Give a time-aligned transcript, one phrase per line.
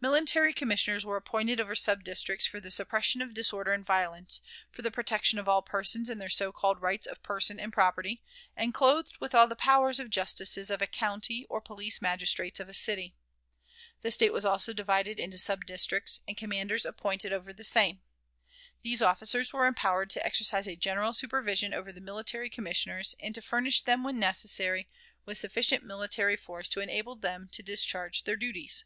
[0.00, 4.82] Military commissioners were appointed over sub districts for the suppression of disorder and violence, for
[4.82, 8.20] the protection of all persons in their so called rights of person and property,
[8.56, 12.68] and clothed with all the powers of justices of a county or police magistrates of
[12.68, 13.14] a city.
[14.02, 18.00] The State was also divided into sub districts, and commanders appointed over the same.
[18.82, 23.40] These officers were empowered to exercise a general supervision over the military commissioners, and to
[23.40, 24.88] furnish them, when necessary,
[25.24, 28.84] with sufficient military force to enable them to discharge their duties.